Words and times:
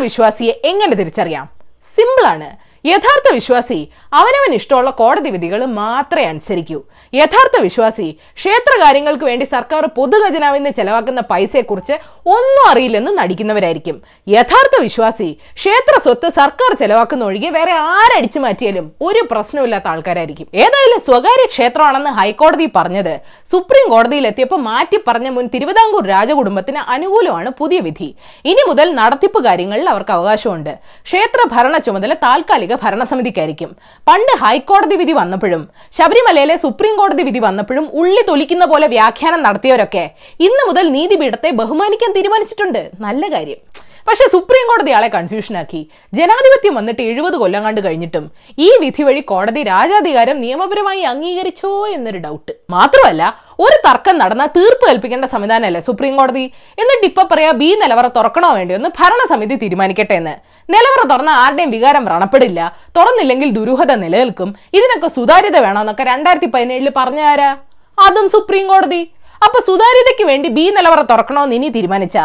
വിശ്വാസിയെ 0.00 0.60
എങ്ങനെ 0.64 0.94
തിരിച്ചറിയാം? 0.96 1.46
സിമ്പിളാണ് 1.94 2.48
യഥാർത്ഥ 2.84 3.28
വിശ്വാസി 3.38 3.78
അവനവൻ 4.18 4.52
ഇഷ്ടമുള്ള 4.58 4.90
കോടതി 5.00 5.30
വിധികൾ 5.34 5.60
മാത്രമേ 5.80 6.26
അനുസരിക്കൂ. 6.30 6.78
യഥാർത്ഥ 7.12 7.56
വിശ്വാസി 7.66 8.06
ക്ഷേത്ര 8.38 8.72
കാര്യങ്ങൾക്ക് 8.82 9.24
വേണ്ടി 9.30 9.46
സർക്കാർ 9.54 9.82
പൊതുഖജനാവിൽ 9.96 10.60
നിന്ന് 10.60 10.72
ചെലവാക്കുന്ന 10.78 11.20
പൈസയെക്കുറിച്ച് 11.32 11.94
ഒന്നും 12.34 12.64
അറിയില്ലെന്ന് 12.70 13.12
നടിക്കുന്നവരായിരിക്കും. 13.18 13.96
യഥാർത്ഥ 14.36 14.76
വിശ്വാസി 14.86 15.28
ക്ഷേത്ര 15.58 15.94
സ്വത്ത് 16.06 16.30
സർക്കാർ 16.38 16.70
ചെലവാക്കുന്ന 16.82 17.28
ഒഴികെ 17.30 17.50
വേറെ 17.58 17.74
ആരടിച്ചു 17.96 18.40
മാറ്റിയാലും 18.44 18.86
ഒരു 19.08 19.22
പ്രശ്നമില്ലാത്ത 19.32 19.88
ആൾക്കാരായിരിക്കും. 19.92 20.48
ഏതായാലും 20.64 21.00
സ്വകാര്യ 21.08 21.46
ക്ഷേത്രമാണെന്ന് 21.54 22.12
ഹൈക്കോടതി 22.20 22.68
പറഞ്ഞത് 22.78 23.14
സുപ്രീം 23.52 23.86
കോടതിയിൽ 23.94 24.26
എത്തിയപ്പോൾ 24.30 24.62
മാറ്റി 24.70 25.00
പറഞ്ഞ 25.08 25.28
മുൻ 25.36 25.46
തിരുവിതാംകൂർ 25.54 26.04
രാജകുടുംബത്തിന് 26.14 26.82
അനുകൂലമാണ് 26.96 27.50
പുതിയ 27.60 27.80
വിധി. 27.88 28.10
ഇനി 28.50 28.64
മുതൽ 28.70 28.88
നടത്തിപ്പ് 29.00 29.44
കാര്യങ്ങളിൽ 29.48 29.86
അവർക്ക് 29.94 30.14
അവകാശമുണ്ട്. 30.18 30.72
ക്ഷേത്ര 31.08 31.40
ഭരണ 31.54 31.76
ചുമതല 31.86 32.14
താൽക്കാലിക 32.26 32.68
ഭരണസമിതിക്കായിരിക്കും. 32.82 33.70
പണ്ട് 34.10 34.32
ഹൈക്കോടതി 34.44 34.96
വിധി 35.02 35.14
വന്നപ്പോഴും 35.20 35.62
ശബരിമലയിലെ 35.98 36.56
സുപ്രീം 36.64 36.96
കോടതി 37.00 37.22
വിധി 37.28 37.42
വന്നപ്പോഴും 37.48 37.86
ഉള്ളി 38.02 38.22
തൊലിക്കുന്ന 38.30 38.66
പോലെ 38.72 38.88
വ്യാഖ്യാനം 38.96 39.42
നടത്തിയവരൊക്കെ 39.48 40.04
ഇന്നു 40.48 40.64
മുതൽ 40.70 40.86
നീതിപീഠത്തെ 40.96 41.50
ബഹുമാനിക്കാൻ 41.62 42.12
തീരുമാനിച്ചിട്ടുണ്ട്. 42.18 42.82
നല്ല 43.06 43.22
കാര്യം. 43.36 43.60
പക്ഷെ 44.08 44.24
സുപ്രീം 44.28 44.66
കോടതി 44.70 44.90
ആളെ 44.90 45.08
കൺഫ്യൂഷനാക്കി 45.08 45.80
ജനാധിപത്യം 46.14 46.74
വന്നിട്ട് 46.74 47.02
എഴുപത് 47.02 47.36
കൊല്ലം 47.36 47.62
കണ്ട് 47.64 47.80
കഴിഞ്ഞിട്ടും 47.84 48.24
ഈ 48.58 48.68
വിധി 48.80 49.02
വഴി 49.02 49.20
കോടതി 49.20 49.62
രാജാധികാരം 49.62 50.40
നിയമപരമായി 50.40 51.02
അംഗീകരിച്ചോ 51.02 51.86
എന്നൊരു 51.86 52.18
ഡൗട്ട് 52.18 52.52
മാത്രമല്ല 52.70 53.22
ഒരു 53.60 53.76
തർക്കം 53.88 54.18
നടന്ന 54.18 54.46
തീർപ്പ് 54.56 54.84
കൽപ്പിക്കേണ്ട 54.88 55.24
സംവിധാനമല്ലേ 55.24 55.80
സുപ്രീം 55.80 56.16
കോടതി 56.16 56.44
എന്നിട്ട് 56.82 57.06
ഇപ്പൊ 57.06 57.22
പറയാ 57.32 57.52
ബി 57.60 57.68
നിലവറ 57.82 58.06
തുറക്കണോ 58.18 58.50
വേണ്ടിയോ 58.58 58.76
എന്ന് 58.76 58.90
ഭരണസമിതി 59.00 59.54
തീരുമാനിക്കട്ടെ 59.54 60.14
എന്ന്. 60.14 60.34
നിലവറ 60.68 61.02
തുറന്ന 61.12 61.30
ആരുടെയും 61.42 61.70
വികാരം 61.70 62.04
വ്രണപ്പെടില്ല. 62.04 62.60
തുറന്നില്ലെങ്കിൽ 62.96 63.48
ദുരൂഹത 63.58 63.92
നിലനിൽക്കും. 64.04 64.50
ഇതിനൊക്കെ 64.78 65.08
സുതാര്യത 65.16 65.56
വേണമെന്നൊക്കെ 65.66 66.04
രണ്ടായിരത്തി 66.12 66.46
പതിനേഴിൽ 66.46 66.90
പറഞ്ഞാരാ 66.96 67.50
അതും 67.98 68.26
സുപ്രീം 68.34 68.66
കോടതി 68.68 69.02
അപ്പൊ 69.46 69.58
സുതാര്യതയ്ക്ക് 69.68 70.24
വേണ്ടി 70.30 70.48
ബി 70.56 70.64
നിലവറ 70.76 71.00
തുറക്കണമെന്ന് 71.10 71.56
ഇനി 71.58 71.68
തീരുമാനിച്ച 71.76 72.16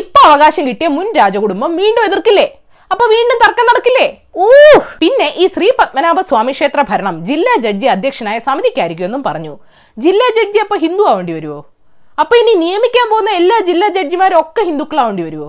ഇപ്പൊ 0.00 0.20
അവകാശം 0.28 0.62
കിട്ടിയ 0.68 0.88
മുൻ 0.96 1.06
രാജകുടുംബം 1.18 1.70
വീണ്ടും 1.80 2.04
എതിർക്കില്ലേ? 2.08 2.46
അപ്പൊ 2.90 3.04
വീണ്ടും 3.12 3.36
തർക്കം 3.42 3.66
നടക്കില്ലേ? 3.70 4.06
ഊ 4.44 4.46
പിന്നെ 5.02 5.28
ഈ 5.42 5.44
ശ്രീ 5.54 5.68
പത്മനാഭ 5.80 6.18
സ്വാമി 6.30 6.52
ക്ഷേത്ര 6.56 6.80
ഭരണം 6.90 7.16
ജില്ലാ 7.28 7.52
ജഡ്ജി 7.64 7.86
അധ്യക്ഷനായ 7.94 8.38
സമിതിക്കായിരിക്കും 8.48 9.06
എന്നും 9.08 9.22
പറഞ്ഞു. 9.28 9.54
ജില്ലാ 9.96 10.26
ജഡ്ജി 10.38 10.60
അപ്പൊ 10.64 10.76
ഹിന്ദു 10.84 11.04
ആവേണ്ടി 11.10 11.34
വരുമോ 11.38 11.60
അപ്പൊ 12.22 12.34
ഇനി 12.40 12.52
നിയമിക്കാൻ 12.64 13.06
പോകുന്ന 13.12 13.30
എല്ലാ 13.40 13.56
ജില്ലാ 13.68 13.86
ജഡ്ജിമാരും 13.96 14.38
ഒക്കെ 14.42 14.62
ഹിന്ദുക്കളാവേണ്ടി 14.70 15.22
വരുമോ 15.28 15.48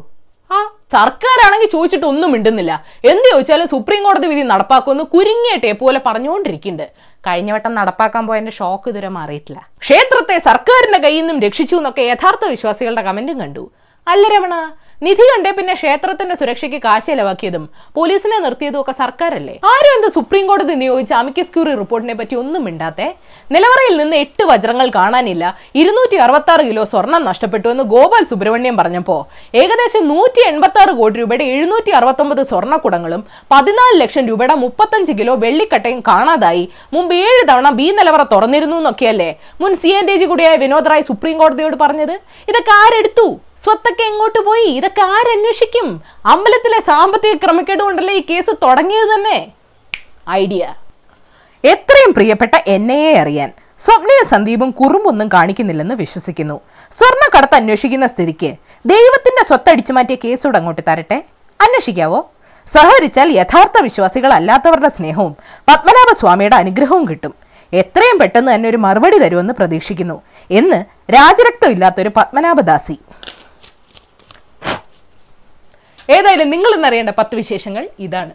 ആ 0.52 0.58
സർക്കാരാണെങ്കിൽ 0.96 1.70
ചോദിച്ചിട്ട് 1.76 2.06
ഒന്നും 2.06 2.32
മിണ്ടുന്നില്ല. 2.32 2.74
എന്ത് 3.12 3.28
ചോദിച്ചാലും 3.32 3.68
സുപ്രീം 3.68 4.04
കോടതി 4.04 4.28
വിധി 4.32 4.42
നടപ്പാക്കുമെന്ന് 4.42 5.06
കുരുങ്ങിയ 5.14 5.56
ടേപ്പ് 5.64 5.84
പോലെ 5.86 6.02
പറഞ്ഞുകൊണ്ടിരിക്കുന്നുണ്ട്. 6.08 6.88
കഴിഞ്ഞ 7.28 7.52
വട്ടം 7.52 7.74
നടപ്പാക്കാൻ 7.80 8.24
പോയതിന്റെ 8.28 8.54
ഷോക്ക് 8.60 8.90
ഇതുവരെ 8.90 9.10
മാറിയിട്ടില്ല. 9.18 9.60
ക്ഷേത്രത്തെ 9.86 10.38
സർക്കാരിന്റെ 10.50 11.00
കയ്യിൽ 11.06 11.26
നിന്നും 11.26 11.40
രക്ഷിച്ചു 11.48 11.76
എന്നൊക്കെ 11.76 12.02
യഥാർത്ഥ 12.12 12.46
വിശ്വാസികളുടെ 12.56 13.02
കമന്റും 13.02 13.40
കണ്ടു. 13.44 13.64
അല്ല 14.08 14.26
രമണ 14.36 14.56
നിധി 15.04 15.24
കണ്ടേ 15.30 15.52
പിന്നെ 15.56 15.74
ക്ഷേത്രത്തിന്റെ 15.80 16.36
സുരക്ഷയ്ക്ക് 16.40 16.78
കാശ് 16.84 17.08
ചെലവാക്കിയതും 17.10 17.64
പോലീസിനെ 17.96 18.38
നിർത്തിയതും 18.44 18.80
ഒക്കെ 18.82 18.94
സർക്കാരല്ലേ? 19.00 19.56
ആരും 19.72 19.94
എന്ത് 19.96 20.08
സുപ്രീം 20.16 20.46
കോടതി 20.50 20.76
നിയോഗിച്ച 20.82 21.14
അമിക്കസ് 21.22 21.52
ക്യൂറി 21.56 21.74
റിപ്പോർട്ടിനെ 21.82 22.16
പറ്റി 22.20 22.36
ഒന്നും 22.42 22.62
മിണ്ടാത്തെ? 22.68 23.08
നിലവറയിൽ 23.56 23.96
നിന്ന് 24.02 24.18
എട്ട് 24.24 24.44
വജ്രങ്ങൾ 24.52 24.88
കാണാനില്ല. 24.98 25.44
ഇരുന്നൂറ്റി 25.82 26.18
അറുപത്തി 26.26 26.52
ആറ് 26.54 26.66
കിലോ 26.70 26.84
സ്വർണം 26.94 27.24
നഷ്ടപ്പെട്ടു 27.30 27.68
എന്ന് 27.74 27.86
ഗോപാൽ 27.94 28.26
സുബ്രഹ്മണ്യം 28.32 28.78
പറഞ്ഞപ്പോ 28.82 29.18
ഏകദേശം 29.62 30.06
നൂറ്റി 30.14 30.44
എൺപത്തി 30.52 30.82
ആറ് 30.84 30.94
കോടി 31.00 31.20
രൂപയുടെ 31.22 31.48
എഴുന്നൂറ്റി 31.56 31.94
അറുപത്തൊമ്പത് 32.00 32.44
സ്വർണക്കുടങ്ങളും 32.52 33.24
പതിനാല് 33.54 33.98
ലക്ഷം 34.04 34.26
രൂപയുടെ 34.32 34.58
മുപ്പത്തഞ്ച് 34.66 35.16
കിലോ 35.20 35.36
വെള്ളിക്കട്ടയും 35.46 36.02
കാണാതായി. 36.12 36.64
മുമ്പ് 36.96 37.16
ഏഴ് 37.16 37.44
തവണ 37.52 37.70
ബി 37.82 37.90
നിലവറ 38.00 38.24
തുറന്നിരുന്നു 38.36 38.78
എന്നൊക്കെയല്ലേ 38.84 39.30
മുൻ 39.64 39.76
സി 39.84 39.92
എൻ 40.00 40.08
ഡി 40.12 40.16
ജി 40.22 40.28
കൂടിയായ 40.32 40.56
വിനോദ് 40.64 40.92
റായ് 40.94 41.10
സുപ്രീം 41.12 41.38
കോടതിയോട് 41.44 41.78
പറഞ്ഞത്? 41.84 42.16
ഇതൊക്കെ 42.52 42.74
ആരെടുത്തു? 42.84 43.28
സ്വത്തൊക്കെ 43.64 44.04
എങ്ങോട്ട് 44.04 44.40
പോയി? 44.40 44.66
ഇതൊക്കെ 44.66 45.02
ആരന്വേഷിക്കും 45.02 46.02
അമ്പലത്തിലെ 46.26 46.80
സാമ്പത്തിക 46.82 47.36
ക്രമക്കേട് 47.36 47.84
കൊണ്ടല്ലേ 47.84 48.14
ഈ 48.14 48.24
കേസ് 48.30 48.56
തുടങ്ങിയത് 48.64 49.10
തന്നെ? 49.14 49.48
ഐഡിയ. 50.30 50.74
എത്രയും 51.64 52.14
പ്രിയപ്പെട്ട 52.14 52.52
എന്നെയെ 52.68 53.14
അറിയാൻ 53.18 53.52
സ്വപ്നയും 53.86 54.28
സന്ദീപും 54.30 54.70
കുറുമ്പൊന്നും 54.72 55.28
കാണിക്കുന്നില്ലെന്ന് 55.28 55.96
വിശ്വസിക്കുന്നു. 55.96 56.62
സ്വർണക്കടത്ത് 56.92 57.56
അന്വേഷിക്കുന്ന 57.56 58.08
സ്ഥിതിക്ക് 58.08 58.52
ദൈവത്തിന്റെ 58.86 59.44
സ്വത്തടിച്ചു 59.48 59.94
മാറ്റിയ 59.94 60.16
കേസോട് 60.16 60.58
അങ്ങോട്ട് 60.58 60.82
തരട്ടെ? 60.88 61.24
അന്വേഷിക്കാവോ? 61.62 62.30
സഹകരിച്ചാൽ 62.74 63.32
യഥാർത്ഥ 63.32 63.82
വിശ്വാസികളല്ലാത്തവരുടെ 63.82 64.90
സ്നേഹവും 64.90 65.36
പത്മനാഭ 65.70 66.14
സ്വാമിയുടെ 66.14 66.56
അനുഗ്രഹവും 66.56 67.10
കിട്ടും. 67.10 67.34
എത്രയും 67.74 68.20
പെട്ടെന്ന് 68.20 68.56
തന്നെ 68.56 68.70
ഒരു 68.70 68.78
മറുപടി 68.78 69.18
തരുമെന്ന് 69.18 69.54
പ്രതീക്ഷിക്കുന്നു. 69.54 70.22
എന്ന് 70.52 70.86
രാജരക്തം 71.14 71.72
ഇല്ലാത്തൊരു 71.72 72.12
പത്മനാഭദാസി. 72.18 72.98
ഏതായാലും 76.10 76.50
നിങ്ങൾ 76.50 76.72
ഇന്നറിയേണ്ട 76.76 77.10
പത്ത് 77.10 77.36
വിശേഷങ്ങൾ 77.36 77.84
ഇതാണ്. 78.00 78.34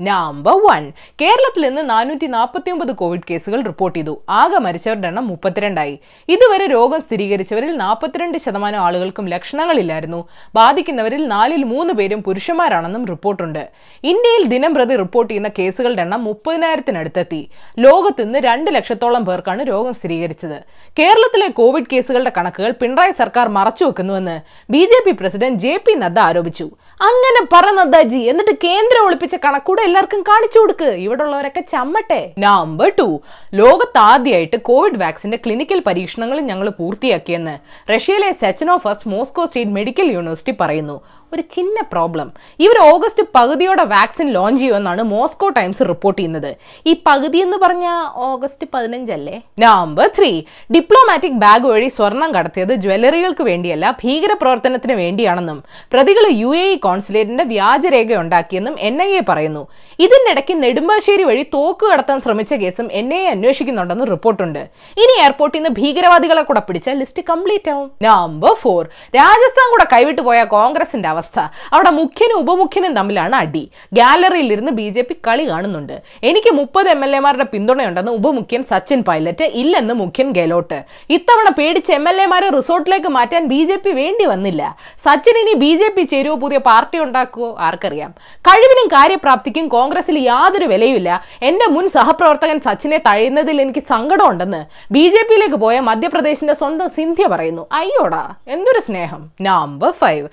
നമ്പർ 0.00 0.56
വൺ 0.66 0.92
കേരളത്തിൽ 1.20 1.62
നിന്ന് 1.68 1.90
നാനൂറ്റി 1.90 2.26
നാൽപ്പത്തി 2.26 2.70
ഒമ്പത് 2.70 2.92
കോവിഡ് 2.92 3.20
കേസുകൾ 3.30 3.62
റിപ്പോർട്ട് 3.62 3.98
ചെയ്തു. 3.98 4.22
ആകെ 4.30 4.58
മരിച്ചവരുടെ 4.58 5.08
എണ്ണം 5.08 5.28
മുപ്പത്തിരണ്ടായി. 5.28 5.98
ഇതുവരെ 6.28 6.66
രോഗം 6.66 7.00
സ്ഥിരീകരിച്ചവരിൽ 7.00 7.76
നാൽപ്പത്തിരണ്ട് 7.76 8.38
ശതമാനം 8.38 8.80
ആളുകൾക്കും 8.80 9.28
ലക്ഷണങ്ങളില്ലായിരുന്നു. 9.28 10.28
ബാധിക്കുന്നവരിൽ 10.54 11.26
നാലിൽ 11.26 11.64
മൂന്ന് 11.64 11.94
പേരും 11.94 12.22
പുരുഷന്മാരാണെന്നും 12.22 13.06
റിപ്പോർട്ടുണ്ട് 13.06 13.68
ഇന്ത്യയിൽ 14.04 14.44
ദിനം 14.44 14.74
പ്രതി 14.74 14.96
റിപ്പോർട്ട് 14.96 15.30
ചെയ്യുന്ന 15.30 15.50
കേസുകളുടെ 15.58 16.02
എണ്ണം 16.02 16.24
മുപ്പതിനായിരത്തിനടുത്തെത്തി. 16.24 17.50
ലോകത്ത് 17.78 18.22
നിന്ന് 18.22 18.38
രണ്ട് 18.38 18.74
ലക്ഷത്തോളം 18.74 19.24
പേർക്കാണ് 19.24 19.68
രോഗം 19.68 19.94
സ്ഥിരീകരിച്ചത്. 19.94 20.58
കേരളത്തിലെ 20.98 21.48
കോവിഡ് 21.48 21.90
കേസുകളുടെ 21.92 22.32
കണക്കുകൾ 22.36 22.70
പിണറായി 22.70 23.10
സർക്കാർ 23.10 23.48
മറച്ചുവെക്കുന്നുവെന്ന് 23.48 24.40
B 24.70 24.78
J 24.78 25.00
P 25.06 25.10
president 25.10 25.58
J 25.58 25.76
P 25.76 25.92
Nadda 25.94 26.18
ആരോപിച്ചു. 26.18 26.70
അങ്ങനെ 27.00 27.46
പറ 27.52 27.70
നദ്ദാജി 27.70 28.18
എന്നിട്ട് 28.18 28.50
കേന്ദ്രം 28.64 29.06
ഒളിപ്പിച്ച 29.06 29.36
കണക്കൂടെ 29.44 29.85
എല്ലാവർക്കും 29.86 30.20
കാണിച്ചു 30.28 30.58
കൊടുക്ക്. 30.58 30.88
ഇവിടെ 31.06 31.22
ഉള്ളവരൊക്കെ 31.22 31.62
ചമ്മട്ടെ. 31.72 32.20
നമ്പർ 32.38 32.88
ടു 32.98 33.06
ലോകത്താദ്യമായിട്ട് 33.54 34.58
കോവിഡ് 34.68 35.00
വാക്സിന്റെ 35.02 35.38
ക്ലിനിക്കൽ 35.44 35.80
പരീക്ഷണങ്ങൾ 35.86 36.38
ഞങ്ങൾ 36.50 36.68
പൂർത്തിയാക്കിയെന്ന് 36.80 37.54
റഷ്യയിലെ 37.92 38.30
Sechenov's 38.42 39.08
Moscow 39.08 39.44
State 39.44 39.76
Medical 39.78 40.08
University 40.16 40.54
പറയുന്നു. 40.60 40.96
ഒരു 41.32 41.42
ചിന്ന 41.54 41.78
പ്രോബ്ലം 41.92 42.28
ഇവർ 42.64 42.78
ഓഗസ്റ്റ് 42.92 43.22
പകുതിയോടെ 43.36 43.84
വാക്സിൻ 43.94 44.28
ലോഞ്ച് 44.36 44.60
ചെയ്യുമെന്നാണ് 44.60 45.02
മോസ്കോ 45.02 45.48
ടൈംസ് 45.48 45.82
റിപ്പോർട്ട് 45.88 46.18
ചെയ്യുന്നത്. 46.18 46.50
ഈ 46.86 46.92
പകുതി 47.06 47.38
എന്ന് 47.38 47.56
പറഞ്ഞ 47.56 47.86
ഓഗസ്റ്റ് 48.14 48.66
പതിനഞ്ചല്ലേ? 48.74 49.36
നമ്പർ 49.64 50.06
ത്രീ 50.18 50.30
ഡിപ്ലോമാറ്റിക് 50.74 51.38
ബാഗ് 51.44 51.66
വഴി 51.72 51.88
സ്വർണം 51.88 52.30
കടത്തിയത് 52.34 52.74
ജ്വല്ലറികൾക്ക് 52.74 53.42
വേണ്ടിയല്ല 53.42 53.96
ഭീകര 54.02 54.32
പ്രവർത്തനത്തിന് 54.42 54.92
വേണ്ടിയാണെന്നും 54.92 55.58
പ്രതികൾ 55.92 56.26
യു 56.42 56.54
എ 56.54 56.64
ഇ 56.72 56.76
കോൺസുലേറ്റിന്റെ 56.86 57.44
വ്യാജരേഖ 57.44 58.10
ഉണ്ടാക്കിയെന്നും 58.22 58.76
എൻ 58.88 59.02
ഐ 59.02 59.10
എ 59.20 59.22
പറയുന്നു. 59.28 59.62
ഇതിനിടയ്ക്ക് 59.98 60.62
നെടുമ്പാശ്ശേരി 60.62 61.22
വഴി 61.22 61.44
തോക്ക് 61.54 61.86
കടത്താൻ 61.92 62.20
ശ്രമിച്ച 62.20 62.54
കേസും 62.54 62.88
എൻ 62.92 63.08
ഐ 63.14 63.20
എ 63.26 63.30
അന്വേഷിക്കുന്നുണ്ടെന്ന് 63.30 64.06
റിപ്പോർട്ടുണ്ട് 64.12 64.62
ഇനി 65.02 65.14
എയർപോർട്ടിൽ 65.24 65.58
നിന്ന് 65.58 65.72
ഭീകരവാദികളെ 65.80 66.42
കൂടെ 66.42 66.62
പിടിച്ച 66.68 66.88
ലിസ്റ്റ് 67.00 67.22
കംപ്ലീറ്റ് 67.30 67.70
ആവും. 67.74 67.88
നമ്പർ 68.02 68.54
ഫോർ 68.62 68.82
രാജസ്ഥാൻ 69.18 69.66
കൂടെ 69.74 69.86
കൈവിട്ടു 69.92 70.22
പോയ 70.28 70.38
കോൺഗ്രസിന്റെ 70.56 71.08
അവസ്ഥ 71.16 71.38
അവിടെ 71.72 71.90
മുഖ്യനും 72.00 72.38
ഉപമുഖ്യനും 72.44 72.94
തമ്മിലാണ് 72.98 73.36
അടി. 73.42 73.64
ഗാലറിയിൽ 73.92 74.48
ഇരുന്ന് 74.56 74.72
ബി 74.80 74.86
ജെ 74.96 75.02
പി 75.08 75.14
കളി 75.26 75.44
കാണുന്നുണ്ട്. 75.50 75.96
എനിക്ക് 76.28 76.52
മുപ്പത് 76.60 76.88
എം 76.94 77.02
എൽ 77.04 77.12
എമാരുടെ 77.16 77.46
പിന്തുണയുണ്ടെന്ന് 77.52 78.12
ഉപമുഖ്യൻ 78.20 78.62
സച്ചിൻ 78.70 79.00
പൈലറ്റ് 79.08 79.46
ഇല്ലെന്ന് 79.62 79.94
മുഖ്യൻ 80.02 80.30
ഗെലോട്ട്. 80.38 80.78
ഇത്തവണ 81.16 81.48
പേടിച്ച് 81.58 81.92
എം 81.98 82.06
എൽ 82.08 82.18
എമാരെ 82.26 82.48
റിസോർട്ടിലേക്ക് 82.56 83.10
മാറ്റാൻ 83.18 83.44
ബി 83.52 83.60
ജെ 83.70 83.76
പി 83.76 83.90
വേണ്ടി 84.00 84.24
വന്നില്ല. 84.32 84.62
സച്ചിൻ 85.04 85.38
ഇനി 85.42 85.54
ബി 85.64 85.72
ജെ 85.80 85.88
പി 85.96 86.02
ചേരുവോ 86.12 86.36
പുതിയ 86.44 86.58
പാർട്ടി 86.68 86.98
ഉണ്ടാക്കുവോ 86.98 87.50
ആർക്കറിയാം. 87.68 88.10
കഴിവിനും 88.48 88.88
കാര്യപ്രാപ്തിക്കും 88.96 89.68
കോൺഗ്രസിൽ 89.76 90.18
യാതൊരു 90.18 90.66
വിലയുമില്ല. 90.72 91.10
എന്റെ 91.42 91.66
മുൻ 91.74 91.88
സഹപ്രവർത്തകൻ 91.88 92.58
സച്ചിനെ 92.66 92.98
തഴയുന്നതിൽ 93.06 93.60
എനിക്ക് 93.64 93.82
സങ്കടമുണ്ടെന്ന് 93.88 94.60
ബി 94.92 95.04
ജെ 95.14 95.22
പിയിലേക്ക് 95.28 95.58
പോയ 95.64 95.76
മധ്യപ്രദേശിന്റെ 95.80 96.54
സ്വന്തം 96.54 96.88
സിന്ധ്യ 96.88 97.26
പറയുന്നു. 97.26 97.66
അയ്യോടാ 97.72 98.22
എന്തൊരു 98.48 98.80
സ്നേഹം. 98.80 99.22
നമ്പർ 99.40 99.90
ഫൈവ് 100.02 100.28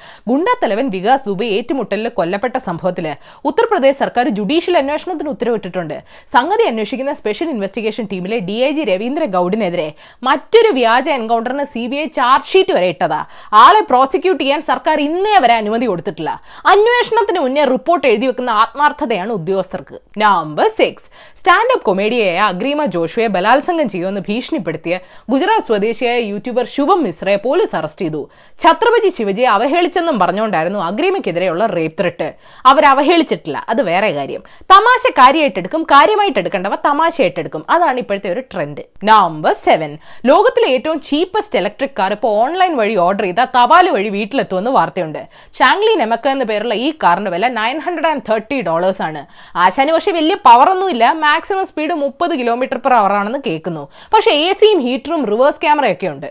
ഗുണ്ടാത്തലവൻ 0.73 0.87
വികാസ് 0.95 1.25
ദുബെ 1.29 1.47
ഏറ്റുമുട്ടലിൽ 1.57 2.07
കൊല്ലപ്പെട്ട 2.17 2.57
സംഭവത്തിൽ 2.67 3.05
ഉത്തർപ്രദേശ് 3.49 3.99
സർക്കാർ 4.01 4.25
ജുഡീഷ്യൽ 4.37 4.75
അന്വേഷണത്തിന് 4.81 5.29
ഉത്തരവിട്ടിട്ടുണ്ട്. 5.35 5.97
സംഗതി 6.35 6.63
അന്വേഷിക്കുന്ന 6.71 7.13
സ്പെഷ്യൽ 7.19 7.47
ഇൻവെസ്റ്റിഗേഷൻ 7.55 8.05
ടീമിലെ 8.11 8.37
ഡി 8.47 8.57
ഐ 8.67 8.71
ജി 8.77 8.83
രവീന്ദ്ര 8.91 9.23
ഗൌഡിനെതിരെ 9.35 9.87
മറ്റൊരു 10.27 10.69
വ്യാജ 10.79 11.07
എൻകൗണ്ടറിന് 11.19 11.65
C 11.73 11.83
B 11.91 11.97
I 12.03 12.05
charge 12.17 12.49
sheet 12.51 12.73
വരെ 12.77 12.87
ഇട്ടതാ. 12.93 13.21
ആളെ 13.63 13.81
പ്രോസിക്യൂട്ട് 13.91 14.41
ചെയ്യാൻ 14.43 14.61
സർക്കാർ 14.71 14.97
ഇന്നേ 15.07 15.35
വരെ 15.45 15.55
അനുമതി 15.61 15.85
കൊടുത്തിട്ടില്ല. 15.91 16.31
അന്വേഷണത്തിന് 16.73 17.41
മുന്നേ 17.45 17.65
റിപ്പോർട്ട് 17.75 18.05
എഴുതി 18.11 18.25
വെക്കുന്ന 18.31 18.51
ആത്മാർത്ഥതയാണ് 18.63 19.31
ഉദ്യോഗസ്ഥർക്ക്. 19.39 19.97
നമ്പർ 20.23 20.69
സിക്സ് 20.79 21.07
സ്റ്റാൻഡപ്പ് 21.39 21.85
കൊമേഡിയായ 21.87 22.35
അഗ്രീമ 22.51 22.81
ജോഷുവെ 22.95 23.27
ബലാത്സംഗം 23.35 23.87
ചെയ്യുമെന്ന് 23.93 24.21
ഭീഷണിപ്പെടുത്തിയ 24.27 24.95
ഗുജറാത്ത് 25.31 25.67
സ്വദേശിയായ 25.69 26.19
യൂട്യൂബർ 26.31 26.65
ശുഭം 26.75 26.99
മിശ്രയെ 27.05 27.39
പോലീസ് 27.47 27.75
അറസ്റ്റ് 27.79 28.03
ചെയ്തു. 28.05 28.21
ഛത്രപതി 28.63 29.09
ശിവജിയെ 29.17 29.49
അവഹേളിച്ചെന്നും 29.55 30.17
പറഞ്ഞുകൊണ്ടായിരുന്നു 30.63 30.79
അഗ്രീമയ്ക്കെതിരെയുള്ള 30.89 31.65
റേപ്പ് 31.77 31.97
ത്രെട്ട് 32.01 32.27
അവർ 32.65 32.83
അവഹേളിച്ചിട്ടില്ല. 32.93 33.65
അത് 33.69 33.81
വേറെ 33.89 34.09
കാര്യം. 34.17 34.41
തമാശ 34.73 35.11
കാര്യമായിട്ടെടുക്കും 35.19 35.83
കാര്യമായിട്ട് 35.83 36.39
എടുക്കേണ്ടവ 36.39 36.75
തമാശയായിട്ടെടുക്കും. 36.87 37.63
അതാണ് 37.69 37.97
ഇപ്പോഴത്തെ 38.03 38.29
ഒരു 38.33 38.41
ട്രെൻഡ് 38.53 38.83
നമ്പർ 39.03 39.53
സെവൻ 39.53 39.91
ലോകത്തിലെ 40.25 40.67
ഏറ്റവും 40.75 40.99
ചീപ്പസ്റ്റ് 41.09 41.59
ഇലക്ട്രിക് 41.59 41.95
കാർ 41.99 42.11
ഇപ്പോൾ 42.11 42.33
ഓൺലൈൻ 42.43 42.73
വഴി 42.81 42.95
ഓർഡർ 43.05 43.23
ചെയ്ത 43.23 43.41
തപാൽ 43.57 43.89
വഴി 43.89 44.09
വീട്ടിലെത്തുമെന്ന് 44.09 44.71
വാർത്തയുണ്ട്. 44.71 45.21
ചാങ്ലി 45.59 45.93
നെമക്ക 45.95 46.27
എന്ന 46.27 46.43
പേരുള്ള 46.43 46.73
ഈ 46.85 46.91
കാറിന്റെ 47.03 47.31
വില 47.31 47.47
nine 47.47 47.79
hundred 47.79 48.07
and 48.07 48.25
thirty 48.29 48.61
dollars 48.61 49.01
ആണ്. 49.01 49.23
ആശാന് 49.55 49.91
പക്ഷേ 49.91 50.11
വലിയ 50.11 50.35
പവർ 50.35 50.69
ഒന്നുമില്ല 50.69 51.11
മാക്സിമം 51.25 51.65
സ്പീഡ് 51.65 51.95
മുപ്പത് 52.03 52.33
കിലോമീറ്റർ 52.39 52.77
പെർ 52.77 52.93
അവർ 52.93 53.13
ആണെന്ന് 53.13 53.39
കേൾക്കുന്നു. 53.47 53.83
പക്ഷേ 54.13 54.31
എ 54.31 54.53
സിയും 54.53 54.79
ഹീറ്ററും 54.79 55.25
റിവേഴ്സ് 55.25 55.61
ക്യാമറയൊക്കെ 55.61 56.07
ഉണ്ട്. 56.07 56.29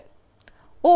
ഓ 0.84 0.94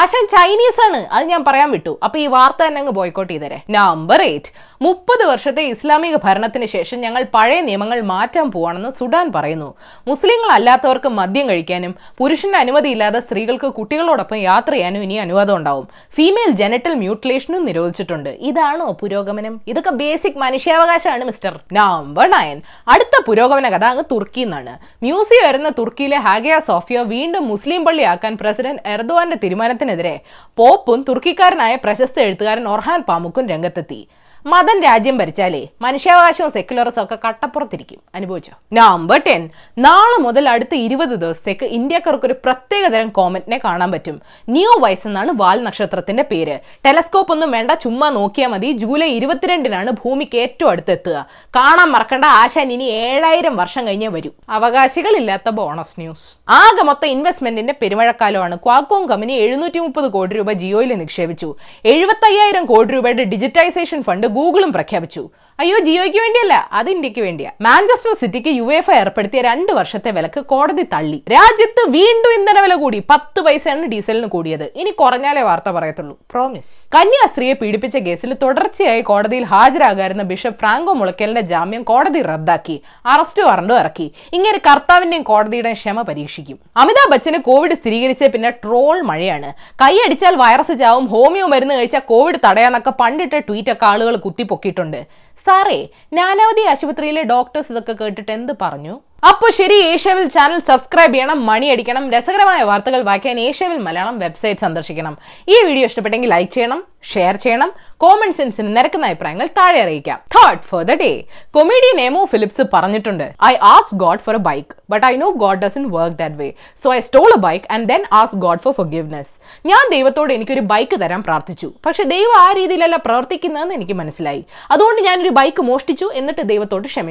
ആശാൻ 0.00 0.24
ചൈനീസ് 0.26 0.80
ആണ് 0.86 1.00
അത് 1.06 1.24
ഞാൻ 1.26 1.44
പറയാൻ 1.44 1.70
വിട്ടു. 1.70 1.92
അപ്പൊ 2.04 2.18
ഈ 2.18 2.26
വാർത്ത 2.26 2.60
തന്നെ 2.66 2.78
അങ്ങ് 2.78 2.92
ബോയ്ക്കോട്ട് 2.92 3.32
ചെയ്തരെ. 3.32 3.58
നമ്പർ 3.70 4.22
എയ്റ്റ് 4.22 4.50
മുപ്പത് 4.84 5.22
വർഷത്തെ 5.30 5.62
ഇസ്ലാമിക 5.72 6.14
ഭരണത്തിന് 6.24 6.66
ശേഷം 6.72 6.98
ഞങ്ങൾ 7.04 7.22
പഴയ 7.34 7.58
നിയമങ്ങൾ 7.66 7.98
മാറ്റാൻ 8.12 8.46
പോവാണെന്ന് 8.54 8.90
സുഡാൻ 8.98 9.26
പറയുന്നു. 9.34 9.68
മുസ്ലിങ്ങൾ 10.08 10.50
അല്ലാത്തവർക്ക് 10.54 11.10
മദ്യം 11.18 11.46
കഴിക്കാനും 11.50 11.92
പുരുഷന്റെ 12.18 12.58
അനുമതിയില്ലാതെ 12.64 13.18
സ്ത്രീകൾക്ക് 13.26 13.68
കുട്ടികളോടൊപ്പം 13.76 14.38
യാത്ര 14.50 14.72
ചെയ്യാനും 14.76 15.02
ഇനി 15.06 15.16
അനുവാദം 15.24 15.54
ഉണ്ടാവും. 15.58 15.86
ഫീമെയിൽ 16.16 16.50
ജനറ്റൽ 16.62 16.94
മ്യൂട്ടിലേഷനും 17.02 17.62
നിരോധിച്ചിട്ടുണ്ട്. 17.68 18.30
ഇതാണോ 18.50 18.88
പുരോഗമനം? 19.02 19.54
ഇതൊക്കെ 19.72 19.92
ബേസിക് 20.00 20.40
മനുഷ്യാവകാശമാണ് 20.44 21.24
മിസ്റ്റർ. 21.30 21.54
Number 21.78 22.26
nine. 22.34 22.58
അടുത്ത 22.94 23.22
പുരോഗമന 23.28 23.68
കഥ 23.76 23.86
അങ്ങ് 23.92 24.04
തുർക്കി 24.12 24.44
എന്നാണ് 24.48 24.74
മ്യൂസിയം 25.06 25.46
വരുന്ന 25.48 25.72
തുർക്കിയിലെ 25.78 26.20
ഹാഗിയ 26.26 26.58
സോഫിയ 26.70 26.98
വീണ്ടും 27.14 27.46
മുസ്ലിം 27.52 27.84
പള്ളിയാക്കാൻ 27.84 28.34
പ്രസിഡന്റ് 28.42 28.84
എർദോവാന്റെ 28.96 29.40
തീരുമാനത്തിനെതിരെ 29.44 30.16
പോപ്പും 30.60 31.00
തുർക്കിക്കാരനായ 31.08 31.74
പ്രശസ്ത 31.86 32.18
എഴുത്തുകാരൻ 32.26 32.68
ഒർഹാൻ 32.74 33.00
പാമുക്കും 33.08 33.46
രംഗത്തെത്തി. 33.54 34.02
മതം 34.46 34.82
രാജ്യം 34.82 35.18
ഭരിച്ചാലേ 35.18 35.68
മനുഷ്യാവകാശവും 35.80 36.50
സെക്യുലറിസം 36.50 37.02
ഒക്കെ 37.02 37.18
കട്ടപ്പുറത്തിരിക്കും. 37.28 38.00
അനുഭവിച്ചോ? 38.14 38.52
നമ്പർ 38.72 39.22
ടെൻ 39.26 39.50
നാളെ 39.78 40.22
മുതൽ 40.22 40.48
അടുത്ത 40.48 40.74
ഇരുപത് 40.74 41.08
ദിവസത്തേക്ക് 41.08 41.64
ഇന്ത്യക്കാർക്ക് 41.64 42.26
ഒരു 42.26 42.32
പ്രത്യേക 42.32 42.86
തരം 42.86 43.08
കോമറ്റിനെ 43.08 43.60
കാണാൻ 43.64 43.92
പറ്റും. 43.92 44.22
ന്യൂ 44.48 44.70
വൈസ് 44.80 45.06
എന്നാണ് 45.06 45.32
വാൽ 45.36 45.62
നക്ഷത്രത്തിന്റെ 45.62 46.22
പേര്. 46.22 46.58
ടെലസ്കോപ്പ് 46.86 47.32
ഒന്നും 47.32 47.50
വേണ്ട 47.50 47.70
ചുമ്മാ 47.70 48.10
നോക്കിയാൽ 48.10 48.48
മതി. 48.48 48.72
ജൂലൈ 48.72 49.06
ഇരുപത്തിരണ്ടിനാണ് 49.06 49.90
ഭൂമിക്ക് 49.90 50.38
ഏറ്റവും 50.38 50.70
അടുത്തെത്തുക. 50.70 51.26
കാണാൻ 51.56 51.88
മറക്കേണ്ട 51.88 52.24
ആശാൻ 52.24 52.72
ഇനി 52.72 52.84
ഏഴായിരം 52.84 53.56
വർഷം 53.56 53.86
കഴിഞ്ഞേ 53.86 54.06
വരൂ. 54.06 54.30
അവകാശികളില്ലാത്ത 54.50 55.50
ബോണസ് 55.50 56.00
ന്യൂസ് 56.00 56.38
ആകെ 56.48 56.82
മൊത്തം 56.82 57.08
ഇൻവെസ്റ്റ്മെന്റിന്റെ 57.08 57.74
പെരുമഴക്കാലമാണ്. 57.82 58.56
ക്വാക്കോം 58.56 59.06
കമ്പനി 59.06 59.32
എഴുന്നൂറ്റി 59.32 59.78
മുപ്പത് 59.78 60.10
കോടി 60.10 60.36
രൂപ 60.36 60.52
ജിയോയിൽ 60.52 60.94
നിക്ഷേപിച്ചു. 60.94 61.54
എഴുപത്തയ്യായിരം 61.84 62.66
കോടി 62.66 62.92
രൂപയുടെ 62.94 63.24
ഡിജിറ്റൈസേഷൻ 63.24 64.02
ഫണ്ട് 64.02 64.33
ഗൂഗിളും 64.34 64.70
പ്രഖ്യാപിച്ചു 64.72 65.22
അയ്യോ 65.60 65.78
ജിയോയ്ക്ക് 65.78 66.18
വേണ്ടിയല്ല. 66.18 66.68
അത് 66.72 66.90
ഇന്ത്യയ്ക്ക് 66.90 67.20
വേണ്ടിയാ. 67.20 67.50
മാഞ്ചസ്റ്റർ 67.60 68.16
സിറ്റിക്ക് 68.20 68.48
യു 68.48 68.72
എഫ് 68.72 68.90
ഏർപ്പെടുത്തിയ 68.90 69.40
രണ്ട് 69.40 69.72
വർഷത്തെ 69.72 70.10
വിലക്ക് 70.10 70.40
കോടതി 70.40 70.82
തള്ളി. 70.82 71.22
രാജ്യത്ത് 71.32 71.90
വീണ്ടും 71.90 72.32
ഇന്ധന 72.38 72.60
വില 72.60 72.74
കൂടി. 72.74 73.02
പത്ത് 73.10 73.40
പൈസയാണ് 73.40 73.86
ഡീസലിന് 73.86 74.26
കൂടിയത്. 74.26 74.72
ഇനി 74.76 74.90
കുറഞ്ഞാലേ 74.90 75.42
വാർത്ത 75.42 75.70
പറയത്തുള്ളൂ. 75.70 76.18
പ്രോമിസ് 76.30 76.88
കന്യാസ്ത്രീയെ 76.94 77.52
പീഡിപ്പിച്ച 77.52 77.96
കേസിൽ 77.96 78.34
തുടർച്ചയായി 78.42 79.00
കോടതിയിൽ 79.00 79.44
ഹാജരാകാരുന്ന 79.44 80.22
ബിഷപ്പ് 80.22 80.58
ഫ്രാങ്കോ 80.58 80.92
മുളയ്ക്കലിന്റെ 80.92 81.40
ജാമ്യം 81.40 81.82
കോടതി 81.82 82.22
റദ്ദാക്കി. 82.22 82.82
അറസ്റ്റ് 83.06 83.42
വാറണ്ടും 83.42 83.78
ഇറക്കി. 83.78 84.12
ഇങ്ങനെ 84.32 84.58
കർത്താവിന്റെയും 84.58 85.22
കോടതിയുടെയും 85.22 85.74
ക്ഷമ 85.74 86.02
പരീക്ഷിക്കും. 86.02 86.58
അമിതാഭ് 86.76 87.12
ബച്ചന് 87.12 87.38
കോവിഡ് 87.38 87.74
സ്ഥിരീകരിച്ച 87.74 88.24
പിന്നെ 88.24 88.50
ട്രോൾ 88.50 89.00
മഴയാണ്. 89.02 89.52
കൈയടിച്ചാൽ 89.74 90.36
വൈറസ് 90.36 90.78
ചാവും 90.78 91.06
ഹോമിയോ 91.06 91.46
മരുന്ന് 91.46 91.74
കഴിച്ചാൽ 91.74 92.00
കോവിഡ് 92.00 92.36
തടയാന്നൊക്കെ 92.46 92.92
പണ്ടിട്ട 93.00 93.38
ട്വീറ്റൊക്കെ 93.38 93.86
ആളുകൾ 93.86 94.16
കുത്തിപ്പൊക്കിയിട്ടുണ്ട്. 94.16 95.23
സാറേ 95.38 95.78
നാനാവതി 96.18 96.62
ആശുപത്രിയിലെ 96.72 97.22
ഡോക്ടേഴ്സ് 97.32 97.72
ഇതൊക്കെ 97.72 97.94
കേട്ടിട്ട് 98.02 98.32
എന്ത് 98.38 98.52
പറഞ്ഞു? 98.62 98.94
അപ്പോൾ 99.30 99.50
ശരി 99.56 99.76
ഏഷ്യവിൽ 99.90 100.26
ചാനൽ 100.34 100.58
സബ്സ്ക്രൈബ് 100.68 101.14
ചെയ്യണം 101.14 101.46
മണി 101.46 101.66
അടിക്കണം 101.74 102.10
രസകരമായ 102.14 102.62
വാർത്തകൾ 102.62 103.00
വായിക്കാൻ 103.08 103.36
ഏഷ്യവിൽ 103.44 103.78
മലയാളം 103.86 104.16
വെബ്സൈറ്റ് 104.22 104.62
സന്ദർശിക്കണം. 104.64 105.14
ഈ 105.52 105.56
വീഡിയോ 105.66 105.84
ഇഷ്ടപ്പെട്ടെങ്കിൽ 105.90 106.30
ലൈക്ക് 106.34 106.52
ചെയ്യണം 106.56 106.80
ഷെയർ 107.12 107.36
ചെയ്യണം 107.44 107.70
കോമൺ 108.02 108.32
സെൻസിന് 108.38 108.76
നിരക്കുന്ന 108.76 109.06
അഭിപ്രായങ്ങൾ 109.10 109.46
താഴെ 109.58 109.78
അറിയിക്കാം. 109.84 110.18
തേർഡ് 110.36 110.62
for 110.70 110.82
the 110.82 110.96
day 111.02 111.10
comedian 111.56 112.00
Emo 112.06 112.24
Philips 112.32 112.64
പറഞ്ഞിട്ടുണ്ട് 112.74 113.26
I 113.50 113.54
ask 113.72 113.94
God 113.94 114.18
for 114.18 114.34
a 114.34 114.42
bike 114.50 114.68
but 114.94 115.06
I 115.06 115.14
know 115.16 115.30
God 115.44 115.60
doesn't 115.64 115.86
work 115.96 116.18
that 116.22 116.38
way 116.42 116.48
so 116.84 116.94
I 116.94 117.00
stole 117.08 117.30
a 117.38 117.40
bike 117.48 117.64
and 117.76 117.88
then 117.92 118.04
ask 118.20 118.36
God 118.36 118.62
four 118.66 118.72
forgiveness 118.72 119.34
ഞാൻ 119.66 119.84
ദൈവത്തോട് 119.96 120.32
എനിക്കൊരു 120.32 120.60
bike 120.74 121.00
തരാൻ 121.04 121.22
പ്രാർത്ഥിച്ചു 121.22 121.70
പക്ഷെ 121.86 122.04
ദൈവം 122.14 122.36
ആ 122.46 122.52
രീതിയിലല്ല 122.52 122.96
പ്രവർത്തിക്കുന്നതെന്ന് 122.96 123.74
എനിക്ക് 123.74 123.92
മനസ്സിലായി. 123.92 124.44
അതുകൊണ്ട് 124.70 125.02
ഞാനൊരു 125.02 125.28
ബൈക്ക് 125.40 125.62
മോഷ്ടിച്ചു 125.62 126.08
എന്നിട്ട് 126.14 126.44
ദൈവത്തോട് 126.52 126.88
ക്ഷമ 126.94 127.10